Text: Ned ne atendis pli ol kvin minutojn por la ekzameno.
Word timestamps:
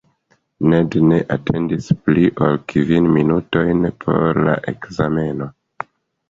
Ned 0.69 0.95
ne 1.09 1.17
atendis 1.35 1.89
pli 2.07 2.23
ol 2.45 2.57
kvin 2.73 3.11
minutojn 3.19 3.85
por 4.05 4.41
la 4.49 4.57
ekzameno. 4.73 5.51